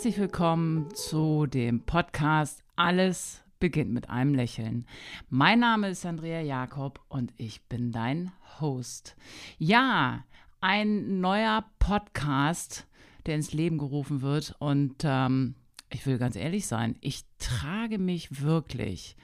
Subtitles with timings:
[0.00, 4.86] herzlich willkommen zu dem Podcast Alles beginnt mit einem Lächeln.
[5.28, 9.14] Mein Name ist Andrea Jakob und ich bin dein Host.
[9.58, 10.24] Ja,
[10.62, 12.86] ein neuer Podcast,
[13.26, 15.54] der ins Leben gerufen wird und ähm,
[15.90, 19.18] ich will ganz ehrlich sein, ich trage mich wirklich,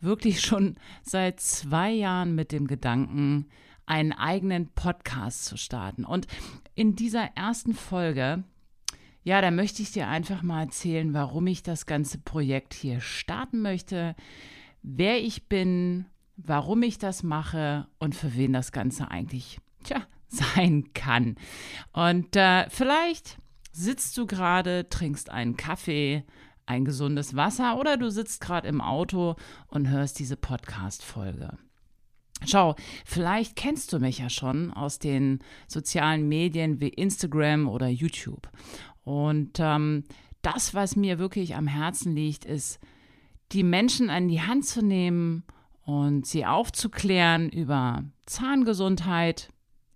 [0.00, 3.50] wirklich schon seit zwei Jahren mit dem Gedanken,
[3.84, 6.06] einen eigenen Podcast zu starten.
[6.06, 6.26] Und
[6.74, 8.44] in dieser ersten Folge
[9.24, 13.62] ja, da möchte ich dir einfach mal erzählen, warum ich das ganze Projekt hier starten
[13.62, 14.16] möchte,
[14.82, 20.92] wer ich bin, warum ich das mache und für wen das Ganze eigentlich tja, sein
[20.92, 21.36] kann.
[21.92, 23.38] Und äh, vielleicht
[23.72, 26.24] sitzt du gerade, trinkst einen Kaffee,
[26.66, 29.36] ein gesundes Wasser oder du sitzt gerade im Auto
[29.68, 31.58] und hörst diese Podcast-Folge.
[32.44, 38.48] Schau, vielleicht kennst du mich ja schon aus den sozialen Medien wie Instagram oder YouTube.
[39.04, 40.04] Und ähm,
[40.42, 42.78] das, was mir wirklich am Herzen liegt, ist,
[43.52, 45.44] die Menschen an die Hand zu nehmen
[45.84, 49.48] und sie aufzuklären über Zahngesundheit,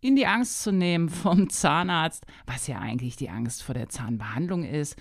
[0.00, 4.64] in die Angst zu nehmen vom Zahnarzt, was ja eigentlich die Angst vor der Zahnbehandlung
[4.64, 4.96] ist,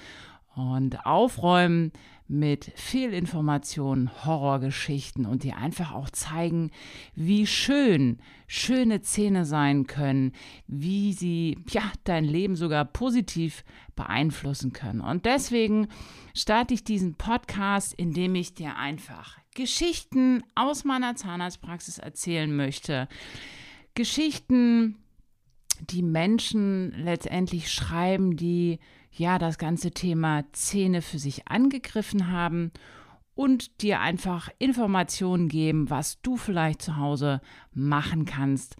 [0.55, 1.93] und aufräumen
[2.29, 6.69] mit viel Information, Horrorgeschichten und dir einfach auch zeigen,
[7.15, 10.33] wie schön schöne Zähne sein können,
[10.67, 13.63] wie sie ja dein Leben sogar positiv
[13.95, 15.01] beeinflussen können.
[15.01, 15.87] Und deswegen
[16.35, 23.07] starte ich diesen Podcast, indem ich dir einfach Geschichten aus meiner Zahnarztpraxis erzählen möchte.
[23.95, 24.97] Geschichten,
[25.89, 28.79] die Menschen letztendlich schreiben, die
[29.11, 32.71] ja das ganze Thema Zähne für sich angegriffen haben
[33.35, 37.41] und dir einfach Informationen geben, was du vielleicht zu Hause
[37.73, 38.75] machen kannst,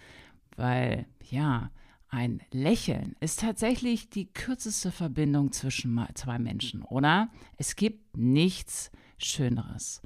[0.56, 1.72] weil ja,
[2.10, 7.30] ein Lächeln ist tatsächlich die kürzeste Verbindung zwischen zwei Menschen, oder?
[7.58, 10.02] Es gibt nichts Schöneres.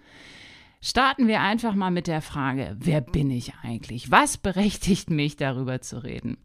[0.81, 4.11] Starten wir einfach mal mit der Frage, wer bin ich eigentlich?
[4.11, 6.37] Was berechtigt mich darüber zu reden?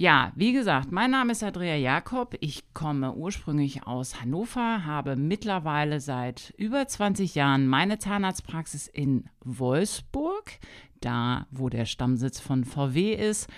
[0.00, 2.34] Ja, wie gesagt, mein Name ist Andrea Jakob.
[2.40, 10.52] Ich komme ursprünglich aus Hannover, habe mittlerweile seit über 20 Jahren meine Zahnarztpraxis in Wolfsburg,
[11.02, 13.50] da wo der Stammsitz von VW ist,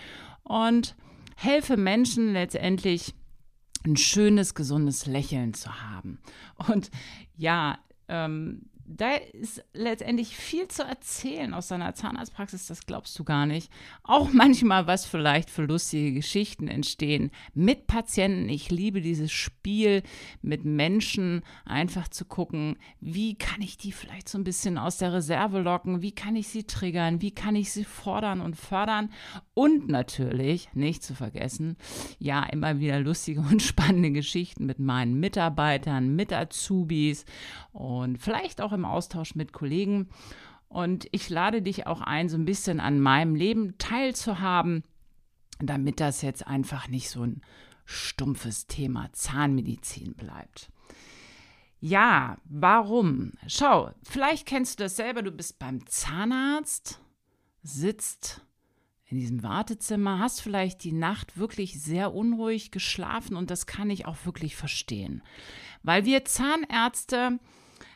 [0.43, 0.97] und
[1.37, 3.15] helfe Menschen letztendlich
[3.87, 6.19] ein schönes, gesundes Lächeln zu haben.
[6.69, 6.91] Und
[7.37, 13.47] ja, ähm, da ist letztendlich viel zu erzählen aus seiner Zahnarztpraxis, das glaubst du gar
[13.47, 13.71] nicht.
[14.03, 18.49] Auch manchmal, was vielleicht für lustige Geschichten entstehen mit Patienten.
[18.49, 20.03] Ich liebe dieses Spiel
[20.43, 25.13] mit Menschen, einfach zu gucken, wie kann ich die vielleicht so ein bisschen aus der
[25.13, 29.11] Reserve locken, wie kann ich sie triggern, wie kann ich sie fordern und fördern.
[29.55, 31.77] Und natürlich, nicht zu vergessen,
[32.19, 37.25] ja, immer wieder lustige und spannende Geschichten mit meinen Mitarbeitern, mit Azubis
[37.73, 40.09] und vielleicht auch im im Austausch mit Kollegen.
[40.69, 44.83] Und ich lade dich auch ein, so ein bisschen an meinem Leben teilzuhaben,
[45.61, 47.43] damit das jetzt einfach nicht so ein
[47.85, 50.71] stumpfes Thema Zahnmedizin bleibt.
[51.79, 53.33] Ja, warum?
[53.47, 57.01] Schau, vielleicht kennst du das selber, du bist beim Zahnarzt,
[57.63, 58.41] sitzt
[59.05, 64.07] in diesem Wartezimmer, hast vielleicht die Nacht wirklich sehr unruhig geschlafen und das kann ich
[64.07, 65.23] auch wirklich verstehen.
[65.83, 67.39] Weil wir Zahnärzte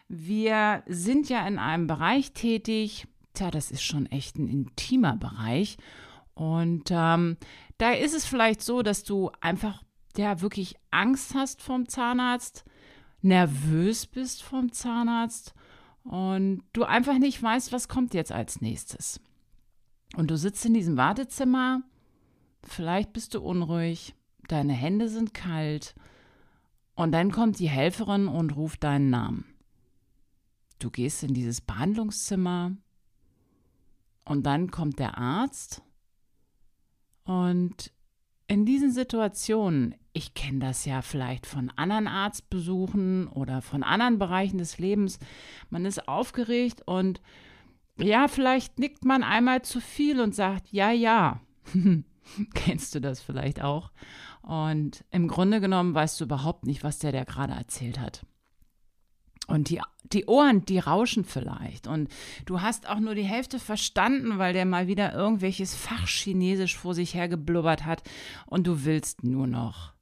[0.09, 5.77] wir sind ja in einem Bereich tätig, tja, das ist schon echt ein intimer Bereich.
[6.35, 7.37] Und ähm,
[7.79, 9.83] da ist es vielleicht so, dass du einfach
[10.17, 12.65] ja wirklich Angst hast vom Zahnarzt,
[13.23, 15.55] nervös bist vom Zahnarzt
[16.05, 19.21] und du einfach nicht weißt, was kommt jetzt als nächstes.
[20.17, 21.83] Und du sitzt in diesem Wartezimmer,
[22.63, 24.15] vielleicht bist du unruhig,
[24.49, 25.95] deine Hände sind kalt
[26.95, 29.56] und dann kommt die Helferin und ruft deinen Namen.
[30.79, 32.77] Du gehst in dieses Behandlungszimmer
[34.25, 35.83] und dann kommt der Arzt
[37.25, 37.93] und
[38.49, 44.59] in diesen Situationen, ich kenne das ja vielleicht von anderen Arztbesuchen oder von anderen Bereichen
[44.59, 45.19] des Lebens,
[45.69, 47.21] man ist aufgeregt und
[47.99, 51.41] ja, vielleicht nickt man einmal zu viel und sagt, ja, ja.
[52.55, 53.91] Kennst du das vielleicht auch?
[54.43, 58.25] Und im Grunde genommen weißt du überhaupt nicht, was der der gerade erzählt hat.
[59.47, 59.81] Und die,
[60.13, 61.87] die Ohren, die rauschen vielleicht.
[61.87, 62.09] Und
[62.47, 67.15] du hast auch nur die Hälfte verstanden, weil der mal wieder irgendwelches Fachchinesisch vor sich
[67.15, 68.03] her geblubbert hat.
[68.47, 69.93] Und du willst nur noch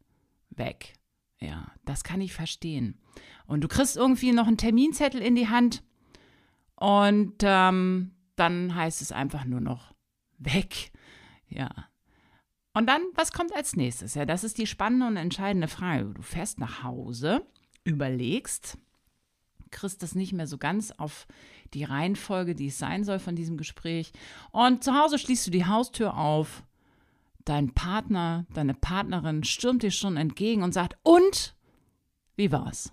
[0.50, 0.94] weg.
[1.40, 2.98] Ja, das kann ich verstehen.
[3.46, 5.82] Und du kriegst irgendwie noch einen Terminzettel in die Hand.
[6.76, 9.94] Und ähm, dann heißt es einfach nur noch
[10.38, 10.90] weg.
[11.48, 11.70] Ja.
[12.72, 14.14] Und dann, was kommt als nächstes?
[14.14, 16.06] Ja, das ist die spannende und entscheidende Frage.
[16.06, 17.46] Du fährst nach Hause,
[17.84, 18.78] überlegst,
[19.74, 21.26] kriegst das nicht mehr so ganz auf
[21.74, 24.12] die Reihenfolge, die es sein soll von diesem Gespräch.
[24.52, 26.62] Und zu Hause schließt du die Haustür auf.
[27.44, 31.54] Dein Partner, deine Partnerin stürmt dir schon entgegen und sagt, und?
[32.36, 32.92] Wie war's?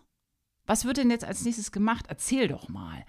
[0.65, 2.05] Was wird denn jetzt als nächstes gemacht?
[2.09, 3.05] Erzähl doch mal.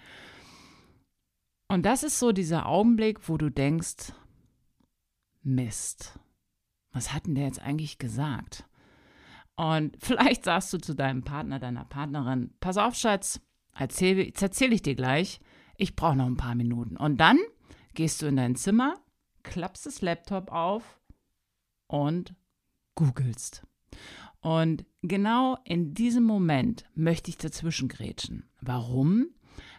[1.67, 4.13] Und das ist so dieser Augenblick, wo du denkst,
[5.41, 6.17] Mist,
[6.91, 8.65] was hat denn der jetzt eigentlich gesagt?
[9.55, 13.41] Und vielleicht sagst du zu deinem Partner, deiner Partnerin, pass auf, Schatz,
[13.75, 15.39] erzähl, erzähle ich dir gleich,
[15.77, 16.97] ich brauche noch ein paar Minuten.
[16.97, 17.39] Und dann
[17.93, 18.95] gehst du in dein Zimmer,
[19.43, 20.99] klappst das Laptop auf
[21.87, 22.35] und
[22.95, 23.65] googelst.
[24.41, 28.49] Und genau in diesem Moment möchte ich dazwischen grätschen.
[28.61, 29.27] Warum?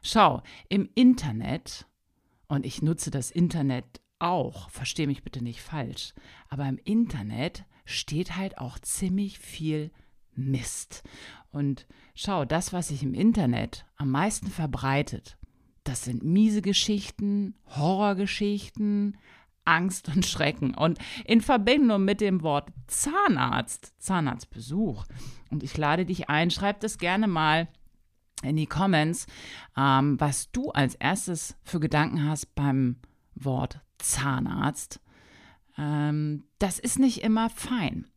[0.02, 1.86] Schau, im Internet,
[2.48, 6.14] und ich nutze das Internet auch, verstehe mich bitte nicht falsch,
[6.48, 9.90] aber im Internet steht halt auch ziemlich viel
[10.32, 11.02] Mist.
[11.54, 11.86] Und
[12.16, 15.38] schau, das, was sich im Internet am meisten verbreitet,
[15.84, 19.16] das sind miese Geschichten, Horrorgeschichten,
[19.64, 20.74] Angst und Schrecken.
[20.74, 25.04] Und in Verbindung mit dem Wort Zahnarzt, Zahnarztbesuch,
[25.50, 27.68] und ich lade dich ein, schreib das gerne mal
[28.42, 29.26] in die Comments,
[29.76, 32.96] ähm, was du als erstes für Gedanken hast beim
[33.36, 35.00] Wort Zahnarzt.
[35.78, 38.08] Ähm, das ist nicht immer fein.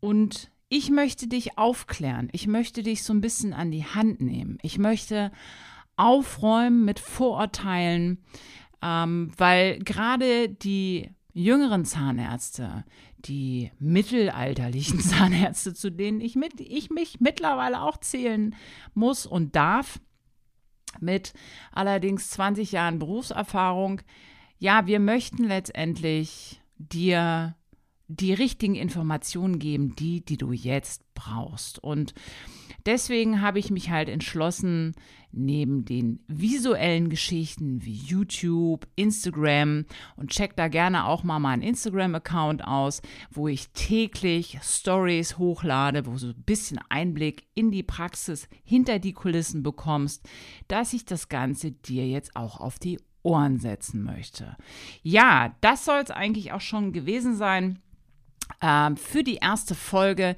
[0.00, 2.28] Und ich möchte dich aufklären.
[2.32, 4.58] Ich möchte dich so ein bisschen an die Hand nehmen.
[4.62, 5.30] Ich möchte
[5.96, 8.24] aufräumen mit Vorurteilen,
[8.82, 12.84] ähm, weil gerade die jüngeren Zahnärzte,
[13.18, 18.54] die mittelalterlichen Zahnärzte, zu denen ich, mit, ich mich mittlerweile auch zählen
[18.94, 20.00] muss und darf,
[21.00, 21.32] mit
[21.72, 24.00] allerdings 20 Jahren Berufserfahrung,
[24.58, 27.56] ja, wir möchten letztendlich dir
[28.08, 31.78] die richtigen Informationen geben, die, die du jetzt brauchst.
[31.78, 32.14] Und
[32.84, 34.94] deswegen habe ich mich halt entschlossen,
[35.36, 39.84] neben den visuellen Geschichten wie YouTube, Instagram
[40.16, 46.16] und check da gerne auch mal meinen Instagram-Account aus, wo ich täglich Stories hochlade, wo
[46.16, 50.28] du ein bisschen Einblick in die Praxis hinter die Kulissen bekommst,
[50.68, 54.56] dass ich das Ganze dir jetzt auch auf die Ohren setzen möchte.
[55.02, 57.80] Ja, das soll es eigentlich auch schon gewesen sein
[58.96, 60.36] für die erste Folge.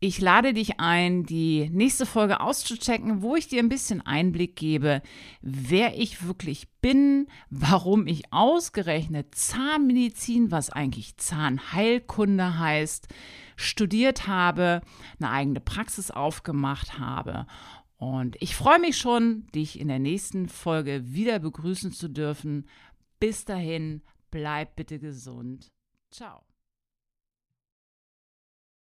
[0.00, 5.02] Ich lade dich ein, die nächste Folge auszuchecken, wo ich dir ein bisschen Einblick gebe,
[5.42, 13.08] wer ich wirklich bin, warum ich ausgerechnet Zahnmedizin, was eigentlich Zahnheilkunde heißt,
[13.56, 14.80] studiert habe,
[15.20, 17.46] eine eigene Praxis aufgemacht habe
[17.98, 22.68] und ich freue mich schon, dich in der nächsten Folge wieder begrüßen zu dürfen.
[23.18, 25.72] Bis dahin, bleib bitte gesund.
[26.12, 26.44] Ciao.